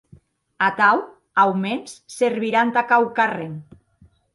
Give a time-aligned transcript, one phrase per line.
[0.67, 1.01] Atau,
[1.45, 3.59] aumens, servirà entà quauquarren.